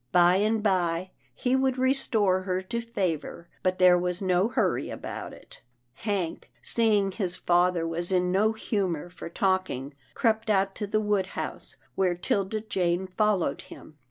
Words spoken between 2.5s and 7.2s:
to favour, but there was no hurry about it. Hank, seeing